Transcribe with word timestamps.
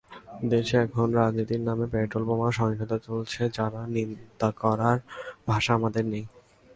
দেশে 0.51 0.75
এখন 0.85 1.07
রাজনীতির 1.19 1.61
নামে 1.67 1.85
পেট্রলবোমার 1.93 2.53
সহিংসতা 2.59 2.97
চলছে, 3.07 3.41
যার 3.55 3.73
নিন্দা 3.95 4.49
করার 4.61 4.97
ভাষা 5.47 5.71
আমাদের 5.79 6.03
নেই। 6.13 6.25